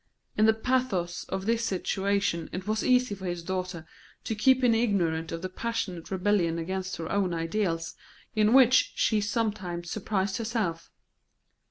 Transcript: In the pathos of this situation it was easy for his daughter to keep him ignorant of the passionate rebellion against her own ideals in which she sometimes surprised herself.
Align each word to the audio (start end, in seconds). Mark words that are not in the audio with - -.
In 0.35 0.47
the 0.47 0.53
pathos 0.55 1.25
of 1.25 1.45
this 1.45 1.63
situation 1.63 2.49
it 2.51 2.65
was 2.65 2.83
easy 2.83 3.13
for 3.13 3.27
his 3.27 3.43
daughter 3.43 3.85
to 4.23 4.33
keep 4.33 4.63
him 4.63 4.73
ignorant 4.73 5.31
of 5.31 5.43
the 5.43 5.47
passionate 5.47 6.09
rebellion 6.09 6.57
against 6.57 6.97
her 6.97 7.11
own 7.11 7.35
ideals 7.35 7.93
in 8.35 8.53
which 8.53 8.93
she 8.95 9.21
sometimes 9.21 9.91
surprised 9.91 10.37
herself. 10.37 10.89